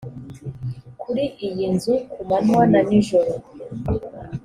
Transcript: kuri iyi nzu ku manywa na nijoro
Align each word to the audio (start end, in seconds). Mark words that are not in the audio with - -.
kuri 1.01 1.23
iyi 1.47 1.65
nzu 1.73 1.93
ku 2.13 2.19
manywa 2.29 2.63
na 2.71 2.79
nijoro 2.87 3.33